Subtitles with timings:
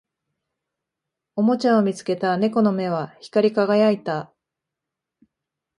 [1.35, 4.33] おもちゃを見つけた猫の目は光り輝いた